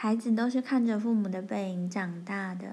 [0.00, 2.66] 孩子都是看着父母的背影长大的。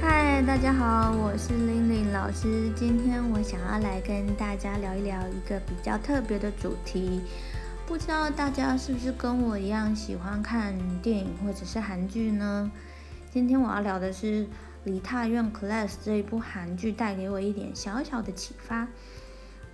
[0.00, 2.70] 嗨，大家好，我是玲玲老师。
[2.76, 7.20] 今天我想要来跟大家聊一聊一个比较特别的主题。
[7.84, 12.70] 不知道大家是不是跟我一样喜欢看电影或者是韩剧呢？
[13.32, 14.44] 今天我要聊的是
[14.84, 18.86] 《梨泰院 Class》这一部韩剧，带给我一点小小的启发。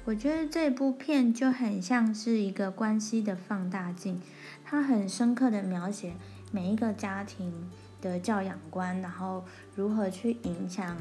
[0.07, 4.23] 我觉得这部片就很像是一个关系的放大镜，
[4.65, 6.15] 它很深刻的描写
[6.53, 7.53] 每一个家庭
[8.01, 9.45] 的教养观，然后
[9.75, 10.97] 如何去影响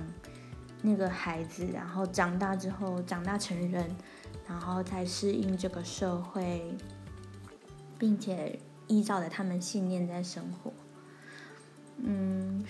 [0.82, 3.96] 那个孩子，然后长大之后长大成人，
[4.48, 6.76] 然后再适应这个社会，
[8.00, 10.74] 并且依照着他们信念在生活。
[11.98, 12.66] 嗯，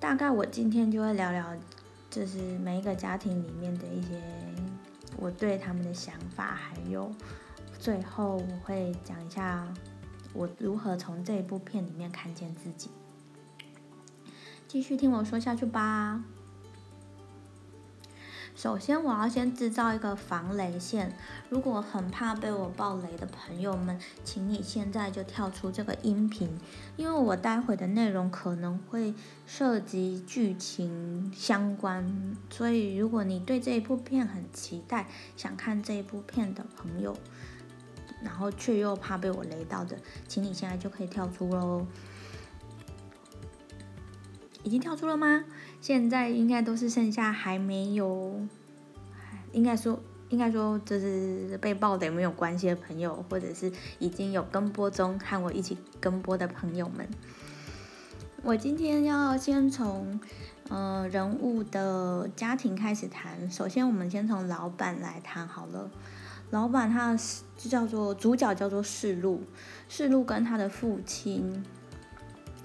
[0.00, 1.54] 大概我今天就会聊聊，
[2.08, 4.18] 就是每一个家庭里面的一些
[5.18, 7.10] 我对他们的想法，还有
[7.78, 9.66] 最后我会讲一下
[10.32, 12.90] 我如何从这一部片里面看见自己。
[14.66, 16.22] 继续听我说下去吧。
[18.54, 21.12] 首先，我要先制造一个防雷线。
[21.50, 26.48] 如果很怕被我爆雷的朋友们，请你现在就跳出这个音频，
[26.96, 29.12] 因为我待会的内容可能会
[29.44, 32.36] 涉及剧情相关。
[32.48, 37.16] 所以，如果你对这一部片很期待，想看这一部片的朋友，
[38.22, 41.84] 然后却又怕被我雷到的，请你现在就可以跳出喽。
[44.64, 45.44] 已经跳出了吗？
[45.80, 48.40] 现在应该都是剩下还没有，
[49.52, 57.06] 应该说应该说就是被爆的有没有关系的朋友，或者是已经有跟播中和我一起跟播的朋友们。
[58.42, 60.18] 我今天要先从
[60.70, 63.50] 呃人物的家庭开始谈。
[63.50, 65.90] 首先，我们先从老板来谈好了。
[66.50, 67.16] 老板他
[67.56, 69.42] 就叫做主角叫做世路，
[69.88, 71.64] 世路跟他的父亲。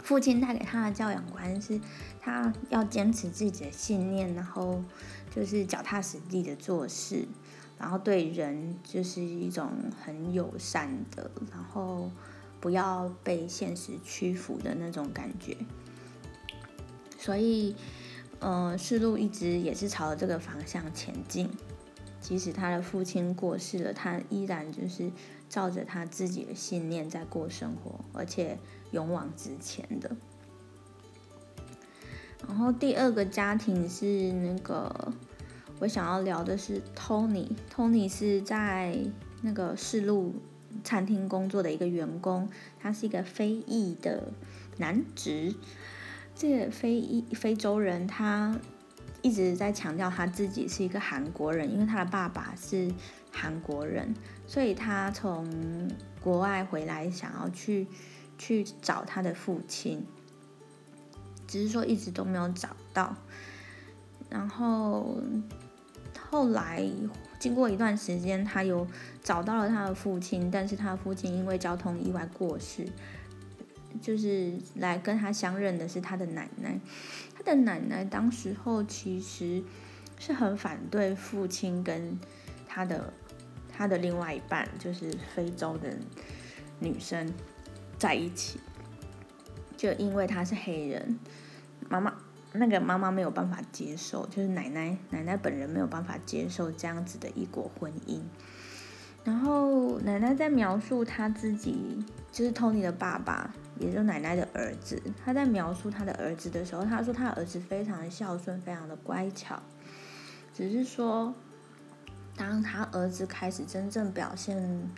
[0.10, 1.80] 父亲带给他的教养观是，
[2.20, 4.84] 他要坚持自己的信念，然后
[5.30, 7.28] 就是脚踏实地的做事，
[7.78, 9.70] 然后对人就是一种
[10.04, 12.10] 很友善的，然后
[12.60, 15.56] 不要被现实屈服的那种感觉。
[17.20, 17.76] 所以，
[18.40, 21.48] 呃，世路一直也是朝着这个方向前进，
[22.20, 25.12] 即使他的父亲过世了，他依然就是
[25.48, 28.58] 照着他自己的信念在过生活，而且。
[28.92, 30.16] 勇往直前的。
[32.48, 35.14] 然后第二个家庭是那个，
[35.80, 37.48] 我想要聊的是 Tony。
[37.72, 38.98] Tony 是在
[39.42, 40.34] 那个世路
[40.84, 44.32] 餐厅工作的一个员工，他是一个非裔的
[44.78, 45.54] 男职。
[46.34, 48.58] 这个非裔非洲人，他
[49.22, 52.90] 一直在强调他自己是一个韩国人，因为他的爸爸是
[53.32, 54.16] 韩国人，
[54.48, 57.86] 所以他从国外回来想要去。
[58.40, 60.04] 去找他的父亲，
[61.46, 63.16] 只是说一直都没有找到。
[64.32, 65.18] 然后
[66.32, 66.84] 后来
[67.38, 68.88] 经过一段时间，他有
[69.22, 72.88] 找到了他的父亲，但是他的父亲因为交通意外过世。
[74.00, 76.80] 就是来跟他相认的是他的奶奶，
[77.36, 79.64] 他的奶奶当时候其实
[80.20, 82.16] 是很反对父亲跟
[82.68, 83.12] 他的
[83.68, 85.98] 他的另外一半，就是非洲的
[86.78, 87.34] 女生。
[88.00, 88.62] 在一起，
[89.76, 91.20] 就因为他是黑人，
[91.90, 92.14] 妈妈
[92.54, 98.22] 那个妈妈没有办法接受，就是奶奶奶奶本人没有办法接受这样子的异国婚姻。
[99.26, 105.00] 然后奶奶在描述他自己，就是 Tony 的爸爸，也就是奶奶的儿子。
[105.24, 109.62] 他在描述他的儿子的时候，他说他儿子非常的孝顺，非常的乖巧，
[110.54, 111.36] 只是说，
[112.38, 114.90] 当他儿子开始真正表现。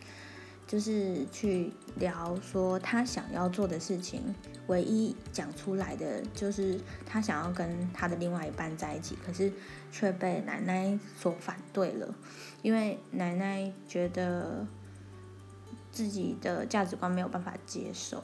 [0.71, 4.33] 就是去聊说他想要做的事情，
[4.67, 9.51] 唯一讲出来的就是他想要跟他的另外一半在一起，可是
[9.91, 12.15] 却被奶奶所反对了，
[12.61, 14.65] 因为奶奶觉得
[15.91, 18.23] 自己的价值观没有办法接受。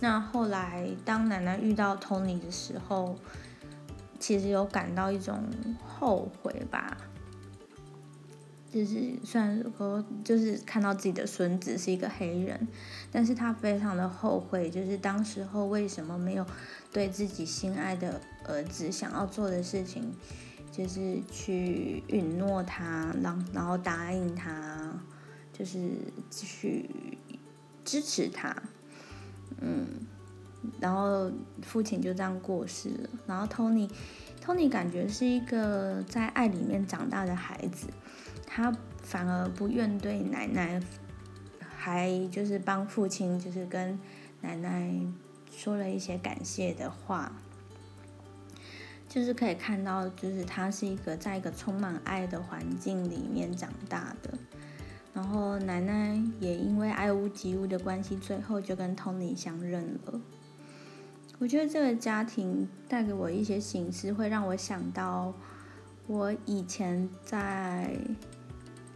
[0.00, 3.14] 那后来当奶奶遇到 Tony 的时候，
[4.18, 5.44] 其实有感到一种
[5.86, 6.96] 后悔吧。
[8.74, 12.66] 就是虽然说，就是看到自己的孙子是一个黑人，
[13.12, 16.44] 但是他非常的后悔，就是当时候为什么没有
[16.92, 20.12] 对自己心爱的儿子想要做的事情，
[20.72, 24.92] 就是去允诺他，然然后答应他，
[25.52, 25.78] 就是
[26.28, 26.90] 继续
[27.84, 28.60] 支持他，
[29.60, 29.86] 嗯，
[30.80, 31.30] 然后
[31.62, 37.86] 父亲就这样过世了，然后 Tony，Tony 感觉是一个在爱里面长大的孩子。
[38.56, 38.72] 他
[39.02, 40.80] 反而不愿对奶奶，
[41.58, 43.98] 还就是帮父亲，就是跟
[44.42, 44.94] 奶奶
[45.50, 47.32] 说了一些感谢的话。
[49.08, 54.38] 就是可以看到，就是他是一个在一个充满爱的环境里面长大的，
[55.12, 60.20] 然后奶奶也因为爱屋及乌的关系，最后就跟 Tony 相认了。
[61.40, 65.34] 我觉得这个家庭带给我一些形式，会让我想到
[66.06, 67.96] 我以前在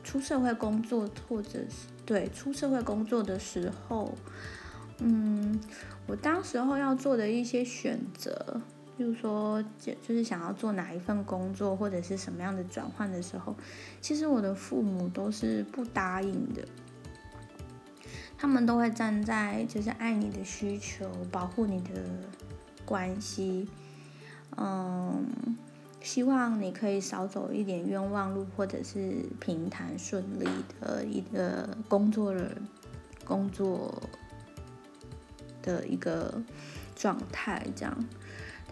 [0.08, 4.14] 出社会工作，或者是对出社会工作的时候，
[5.00, 5.60] 嗯，
[6.06, 8.58] 我当时候要做的一些选择。
[8.96, 13.54] 比如说，就就是想要做哪一份工作，或者是什么样的转换的时候，
[14.00, 16.64] 其实我的父母都是不答应的。
[18.38, 21.90] 他们都会站在就是爱你的需求，保护你的
[22.86, 23.68] 关系，
[24.56, 25.22] 嗯，
[26.08, 30.48] 希望你可以少走一点冤枉路，或者是平坦顺利
[30.80, 32.56] 的一个工作的
[33.26, 34.02] 工作
[35.60, 36.42] 的一个
[36.96, 38.08] 状态，这样。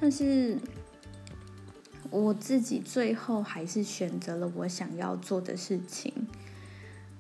[0.00, 0.56] 但是
[2.09, 6.11] 我自己最后还是选择了我想要做的事情。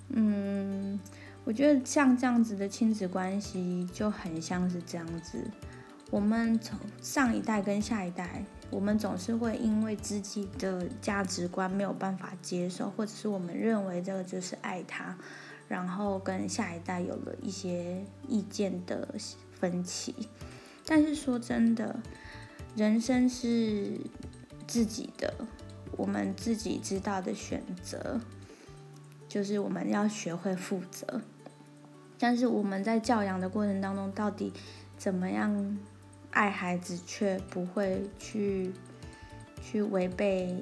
[0.08, 0.98] 嗯，
[1.44, 5.44] 我觉得像这样子的亲子关系就很像是这样子。
[6.10, 15.16] 我们从上一代跟下一代，我们总是会因为自己的价值观没有办法接受，或者是我们认为这个就是爱他，
[15.68, 19.08] 然后跟下一代有了一些意见的
[19.52, 20.14] 分歧。
[20.84, 21.96] 但是说真的。
[22.76, 23.98] 人生是
[24.66, 25.32] 自己的，
[25.96, 28.20] 我们自己知道的选择，
[29.26, 31.22] 就是我们要学会负责。
[32.18, 34.52] 但是我们在教养的过程当中，到底
[34.98, 35.78] 怎么样
[36.36, 38.70] 爱孩子，却不会去
[39.62, 40.54] 去违背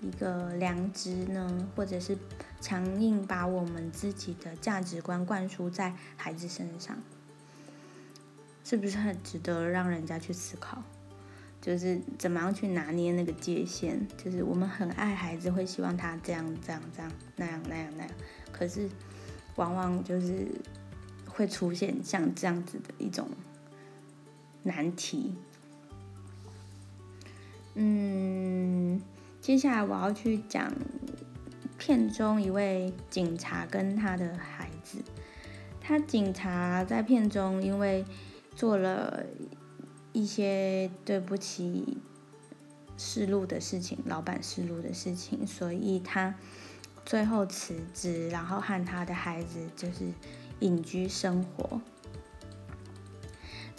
[0.00, 1.68] 一个良知呢？
[1.76, 2.16] 或者是
[2.62, 6.96] 强硬把我们自己的价值观灌输在孩子身上，
[8.64, 10.82] 是不是很值得让人家去思考？
[11.60, 18.12] 就是怎么样去拿捏那个界限，就是我们很爱孩子，会希望他这样这样这样那样那样那样，
[18.50, 18.88] 可是
[19.56, 20.48] 往往就是
[21.26, 23.28] 会出现像这样子的一种
[24.68, 25.34] 难题。
[27.74, 29.02] 嗯，
[29.40, 30.72] 接下来我要去讲
[31.76, 34.98] 片中一位警察跟他的孩子，
[35.80, 38.04] 他警察在片中因为
[38.54, 39.24] 做了。
[40.14, 41.98] 一些对不起
[42.96, 46.34] 世路的事情，老板世路的事情，所以他
[47.04, 50.10] 最后辞职，然后和他的孩子就是
[50.60, 51.80] 隐居生活。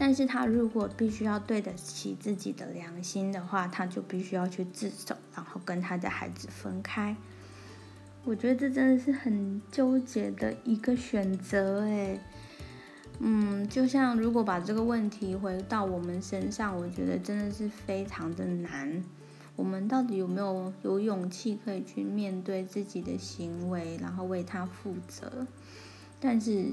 [0.01, 7.13] 但是他如果必须要对得起自己的良心的话，他就必须要去自首，然后跟他的孩子分开。
[8.23, 12.17] 我觉得这真的是很纠结的一个选择，哎。
[13.21, 19.03] 嗯，就像如果把这个问题回到我们身上，我觉得真的是非常的难。
[19.57, 25.45] 我们到底有没有有勇气可以去面对自己的行为，然后为他负责？
[26.21, 26.67] 但是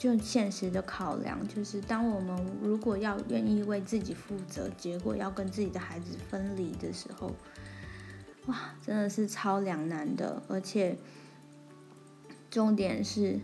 [0.00, 7.30] 就现实的考量，就是当我们如果要愿意为自己负责，结果要跟自己的孩子分离的时候，
[8.46, 10.42] 哇，真的是超两难的。
[10.48, 10.96] 而且
[12.50, 13.38] 重点是。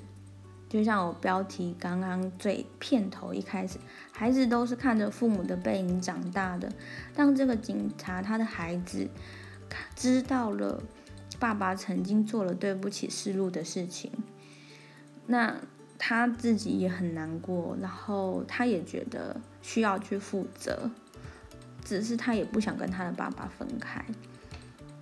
[0.69, 3.79] 就像我标题刚刚最片头一开始，
[4.11, 6.71] 孩子都是看着父母的背影长大的。
[7.15, 9.09] 当这个警察他的孩子
[9.95, 10.83] 知道了
[11.39, 14.11] 爸爸曾经做了对不起世路的事情，
[15.27, 15.57] 那
[15.99, 20.91] 他自己也很难过，然后他也觉得需要去负责，
[21.85, 24.05] 只是他也不想跟他的爸爸分开，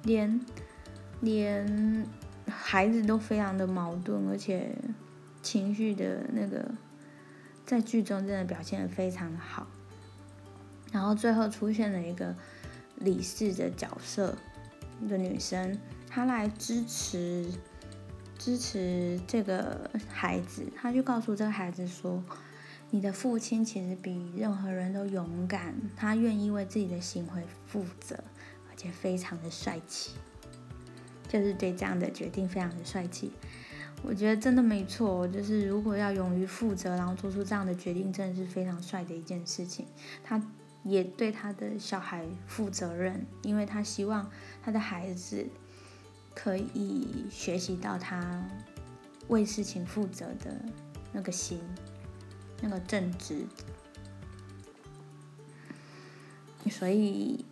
[0.05, 0.41] 连
[1.21, 2.07] 连
[2.49, 4.75] 孩子都非常的矛盾，而且。
[5.43, 6.67] 情绪的那个，
[7.67, 9.67] 在剧中真的表现得非常的好，
[10.91, 12.35] 然后最后出现了一个
[12.97, 14.35] 理事的角色，
[15.03, 17.47] 一个女生，她来支持
[18.45, 22.23] 支持这个孩子，他就告诉这个孩子说
[22.93, 28.15] ：“你的父亲其实比任何人都勇敢，他愿意为自己的行为负责，
[28.69, 30.11] 而且非常的帅气，
[31.27, 33.33] 就是对这样的决定非常的帅气。”
[34.05, 39.87] 我觉得真的没错，就是如果要勇于负责，然后做出这样的决定，真的是非常帅的一件事情。
[40.23, 40.39] 他
[40.83, 44.31] 也对他的小孩负责任，因为他希望
[44.63, 45.47] 他的孩子
[46.35, 48.45] 可以学习到他
[49.29, 50.55] 为事情负责的
[51.13, 51.61] 那个心，
[52.61, 53.47] 那个正直。
[56.71, 57.45] 所以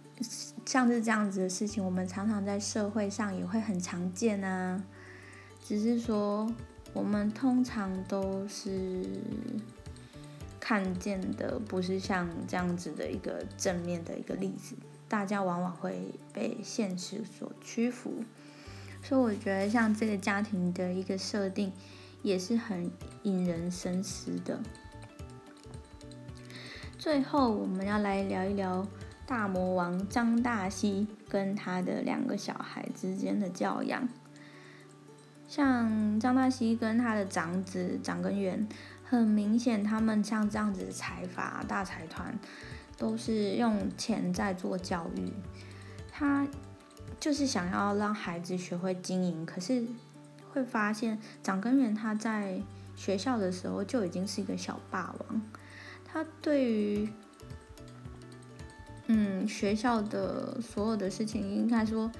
[0.66, 4.82] 像是这样子的事情，我们常常在社会上也会很常见啊。
[5.64, 6.52] 只是说
[6.92, 9.06] 我们通常都是
[10.58, 14.74] 看见的不是像这样子的一个正面的一个例子，
[15.08, 18.24] 大家往往会被现实所屈服。
[19.02, 21.72] 所以我觉得像这个家庭的一个设定
[22.22, 22.90] 也是很
[23.24, 24.60] 引人深思的。
[26.98, 28.86] 最后，我们要来聊一聊
[29.26, 34.08] 大魔王张大熙跟他的两个小孩之间的教养。
[35.48, 38.66] 像张大熙跟他的长子长根源，
[39.04, 42.38] 很明显，他们像这样子的财阀大财团，
[42.96, 45.30] 都是用钱在做教育。
[46.10, 46.46] 他
[47.22, 49.84] 就是想要让孩子学会经营，可是
[50.52, 52.60] 会发现长根源他在
[52.96, 55.40] 学校的时候就已经是一个小霸王。
[56.04, 57.08] 他对于，
[59.06, 62.10] 嗯，学校的所有的事情，应该说，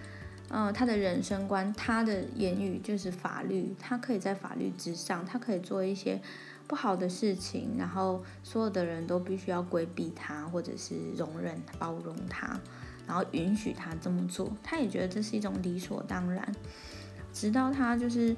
[0.48, 6.22] 呃，他的人生观，他的言语就是法律，他可以在法律之上，他可以做一些
[6.68, 12.60] 不好的事情，然后所有的人都必须要规避他，或者是容忍、包容他，
[13.06, 16.54] 然后允许他这么做，他也觉得这是一种理所当然，
[17.32, 18.36] 直到他就是，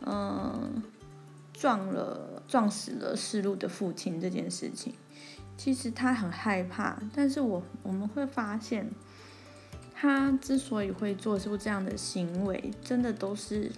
[0.00, 0.82] 嗯、呃。
[1.56, 4.92] 撞了，撞死了世路的父亲这件事情，
[5.56, 7.00] 其实他很害怕。
[7.14, 8.90] 但是我我们会发现，
[9.94, 13.70] 他之所以会做出这样的行为，真的都是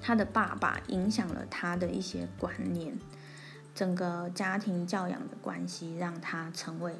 [0.00, 2.98] 他的爸爸影响了他的一些观念，
[3.74, 6.94] 整个家庭教养的关系让他成为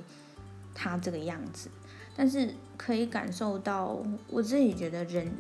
[0.77, 1.69] 他这个样子。
[2.15, 5.33] 但是可以感受到，我自己觉得人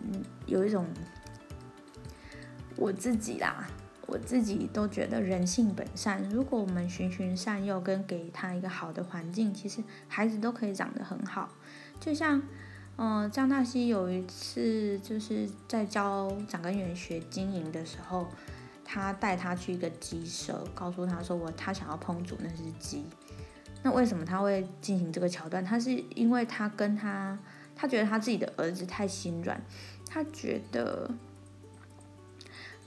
[0.47, 0.85] 有一种，
[2.76, 3.69] 我自己啦。
[4.09, 11.49] 我自己都觉得人性本善，如果我们循循善诱，跟给他一个好的环境，其实孩子都可以长得很好。
[11.99, 12.40] 就像，
[12.99, 18.28] 嗯、张大西有一次就是在教长根源学经营的时候，
[18.85, 23.02] 他带他去一个鸡舍，告诉他说我他想要烹煮那只鸡。
[23.87, 25.64] 那为什么他会进行这个桥段？
[25.64, 27.38] 他是因为他跟他，
[27.76, 29.62] 他觉得他自己的儿子太心软，
[30.11, 31.09] 他觉得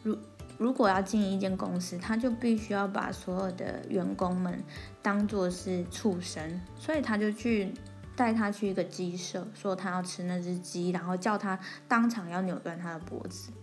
[0.04, 0.18] 如。
[0.58, 4.62] 如果要经营一间公司，他就必须要把所有的员工们
[5.02, 7.74] 当做是畜生，所以他就去
[8.14, 13.54] 带他去一个鸡舍，说他要吃那只鸡，然后叫他当场要扭断他的脖子，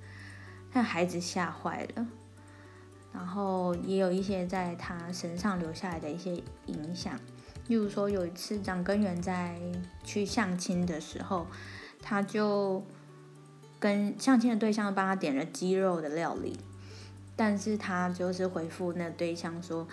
[0.72, 2.06] 那孩子吓坏了，
[3.16, 6.34] 然后也有一些在他身上留下来的一些
[6.66, 7.18] 影响，
[7.66, 9.58] 例如说有一次长根源在
[10.04, 11.46] 去相亲的时候，
[12.02, 12.84] 他就
[13.80, 16.58] 跟相亲的对象帮他点了鸡肉的料理。
[17.34, 19.86] 但是他就是回复那对象说，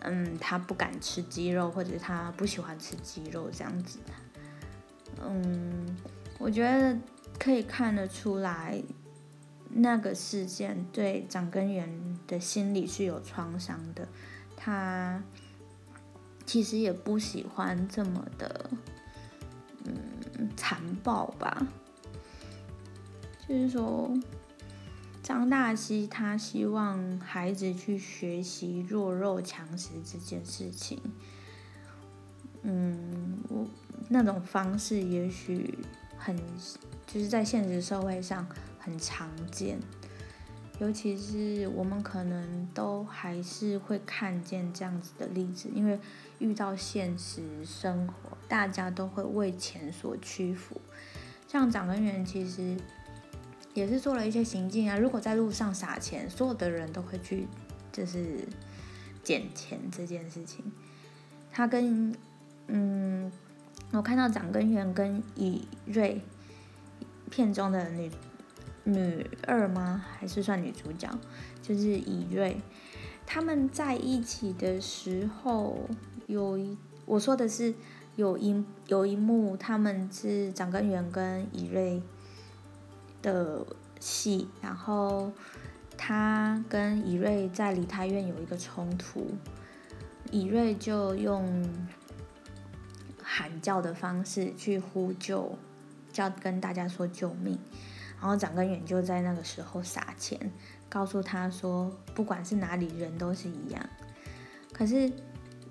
[0.00, 3.98] 嗯，他不敢吃鸡肉，或者他不喜欢吃鸡肉这样子。
[5.24, 5.96] 嗯，
[6.38, 6.96] 我觉得
[7.36, 8.80] 可以看得出来，
[9.72, 11.88] 那个事件对长根源
[12.26, 14.06] 的心理是有创伤的。
[14.56, 15.22] 他
[16.44, 18.70] 其实也不喜欢这么的，
[19.84, 21.66] 嗯，残暴吧，
[23.48, 24.10] 就是说。
[25.22, 30.98] 张大西他希望孩子去学习弱肉强食这件事情，
[32.62, 33.64] 嗯，我
[34.08, 35.78] 那种方式也许
[36.18, 36.36] 很，
[37.06, 38.44] 就是在现实社会上
[38.80, 39.78] 很常见，
[40.80, 45.98] 尤其是我们可能都还是会看见这样子的例子，因为
[46.40, 50.80] 遇到现实生活，大家都会为钱所屈服，
[51.46, 52.76] 像长根源其实。
[53.72, 54.98] 也是做了一些行径啊。
[54.98, 57.46] 如果在路上撒钱，所有的人都会去，
[57.92, 58.44] 就是
[59.22, 60.64] 捡钱这件事情。
[61.52, 62.12] 他跟
[62.66, 63.30] 嗯，
[63.92, 66.20] 我看到长根源跟以瑞
[67.30, 68.10] 片中的女
[68.92, 70.04] 女二吗？
[70.18, 71.08] 还是算女主角？
[71.62, 72.60] 就是以瑞
[73.26, 75.88] 他们在一起的时候，
[76.26, 77.74] 有一我说的是
[78.16, 82.02] 有一有一幕，他们是长根源跟以瑞。
[83.22, 83.66] 的
[83.98, 85.30] 戏，然后
[85.98, 89.26] 他跟以瑞在梨泰院有一个冲突，
[90.30, 91.68] 以瑞就用
[93.22, 95.58] 喊叫的方式去呼救，
[96.10, 97.58] 叫跟大家说救命，
[98.20, 100.38] 然后长根源就在那个时候撒钱，
[100.88, 103.88] 告诉他说不管是哪里人都是一样，
[104.72, 105.10] 可是。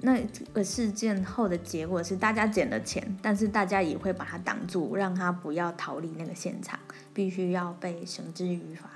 [0.01, 0.17] 那
[0.53, 6.79] 个事件后的结果是，大家捡了钱，但是大家也会把他挡住，让他不要逃离那个现场，
[7.13, 8.89] 必须要被绳之于法。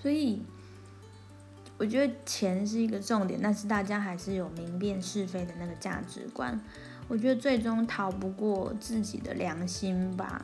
[0.00, 0.42] 所以，
[1.76, 6.58] 我觉得钱是一个重点，但是大家还是有明辨是非的那个价值观。
[7.06, 10.42] 我觉得最终逃不过自己的良心吧。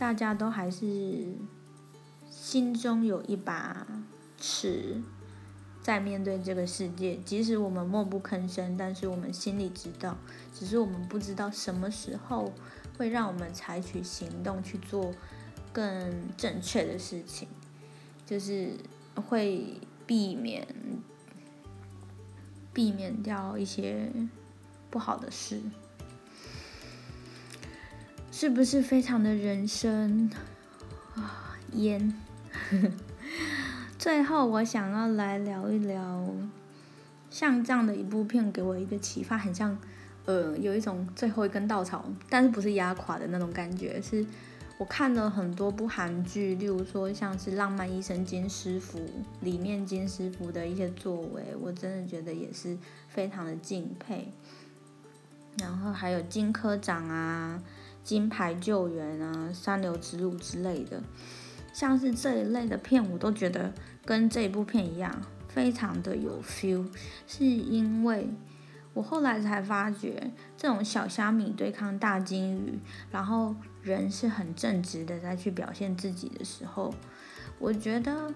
[0.00, 1.34] 大家都还是
[2.30, 3.86] 心中有一把
[4.38, 5.02] 尺，
[5.82, 7.16] 在面对这个世界。
[7.18, 10.16] 即使我们默不吭声，但是我们心里知道，
[10.54, 12.50] 只是我们不知道什么时候
[12.96, 15.12] 会让我们采取行动去做
[15.70, 17.46] 更正确的事情，
[18.24, 18.70] 就是
[19.28, 20.66] 会避免
[22.72, 24.10] 避免掉一些
[24.88, 25.60] 不好的事。
[28.40, 30.30] 是不是非常的人生
[31.14, 32.14] 啊烟？
[33.98, 36.26] 最后，我想要来聊一聊，
[37.28, 39.76] 像这样的一部片给我一个启发，很像，
[40.24, 44.00] 呃，有一种最后一根稻草，但是不是压垮的那种感觉。
[44.00, 44.24] 是
[44.78, 48.98] 我看了很多部韩剧，例如说像是《浪漫医生金师傅》
[49.42, 54.32] 里面金师傅的一些作为，我真的觉得也是非常的敬佩。
[55.58, 57.62] 然后还有金科长啊。
[58.10, 61.00] 金牌救援啊，三流之路之类的，
[61.72, 63.72] 像是这一类的片，我都觉得
[64.04, 66.84] 跟这一部片一样，非常的有 feel。
[67.28, 68.28] 是因为
[68.94, 72.80] 我后来才发觉，这种小虾米对抗大鲸鱼，
[73.12, 76.92] 然后人是很正直的在去表现自己的时候，
[77.60, 78.34] 我觉得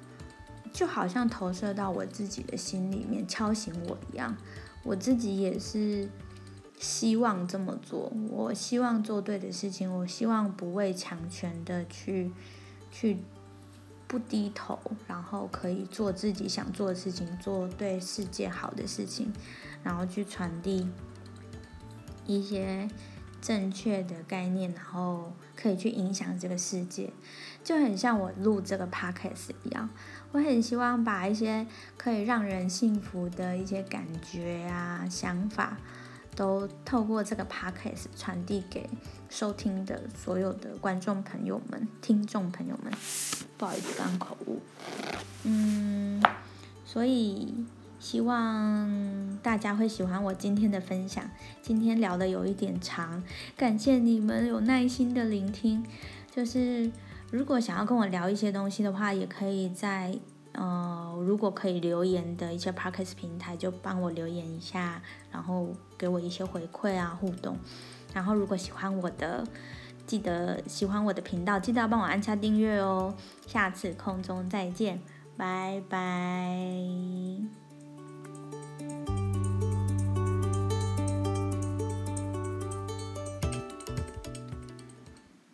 [0.73, 4.37] 就好像投射到我自己的心里面，敲醒我一样，
[4.85, 6.09] 我自己也是。
[6.85, 12.31] 希望这么做，我希望做对的事情，我希望不畏强权的去
[12.91, 13.17] 去
[14.07, 19.33] 不低头，然后可以做自己想做的事情，做对世界好的事情，
[19.83, 20.87] 然后去传递
[22.27, 22.87] 一些
[23.41, 27.11] 正确的概念，然后可以去影响这个世界，
[27.65, 29.89] 就很像我录这个 podcast 一样，
[30.33, 35.79] 我很希望把一些可以让人幸福的一些感觉啊、想法。
[36.35, 38.89] 都透过这个 podcast 传递给
[39.29, 42.93] 收听的所有的观众朋友们、听众朋友们。
[43.57, 44.61] 不好意思，刚口误。
[45.45, 46.23] 嗯，
[46.85, 47.55] 所以
[47.99, 51.25] 希望大家会喜欢我今天的分享。
[51.63, 53.23] 今天聊得有一点长，
[53.57, 55.85] 感谢你们有耐心的聆听。
[56.35, 56.91] 就是
[57.31, 60.19] 如果想要跟我聊一些东西的话，也可以在。
[60.57, 67.57] 呃，如果可以留言的一些 Podcast 平台，就帮我留言一下，然后给我一些回馈啊，互动。
[68.13, 69.43] 然后如果喜欢我的，
[70.07, 73.15] 记得喜欢我的频道，记得要帮我按下订阅哦。
[73.47, 75.01] 下次空中再见，
[75.35, 77.64] 拜拜。